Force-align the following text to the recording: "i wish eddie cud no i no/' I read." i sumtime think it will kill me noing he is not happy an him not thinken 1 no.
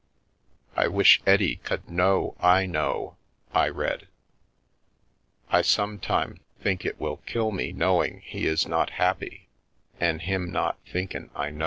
"i 0.75 0.87
wish 0.87 1.21
eddie 1.27 1.57
cud 1.57 1.87
no 1.87 2.35
i 2.39 2.65
no/' 2.65 3.17
I 3.53 3.69
read." 3.69 4.07
i 5.51 5.61
sumtime 5.61 6.39
think 6.59 6.83
it 6.83 6.99
will 6.99 7.17
kill 7.27 7.51
me 7.51 7.71
noing 7.71 8.21
he 8.23 8.47
is 8.47 8.67
not 8.67 8.93
happy 8.97 9.47
an 9.99 10.17
him 10.17 10.51
not 10.51 10.79
thinken 10.91 11.29
1 11.35 11.55
no. 11.55 11.59